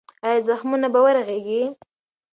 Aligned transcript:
ایا 0.27 0.39
زخمونه 0.47 0.87
به 0.93 0.99
ورغېږي؟ 1.05 1.61